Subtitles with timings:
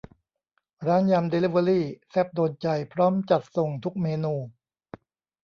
[0.87, 4.35] ร้านยำเดลิเวอรี่ แซ่บโดนใจ พร้อมจัดส่งทุกเมนู